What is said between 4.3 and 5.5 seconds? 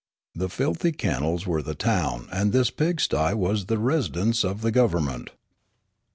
of the go^^ern ment.